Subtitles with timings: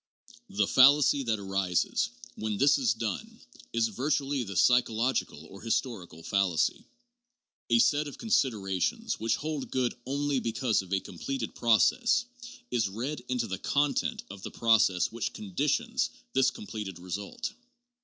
[0.49, 3.39] The fallacy that arises when this is done
[3.71, 6.87] is virtually the psychological or historical fallacy.
[7.69, 12.25] A set of considerations which hold good only because of a completed process,
[12.71, 17.53] is read into the content of the process which conditions this completed result.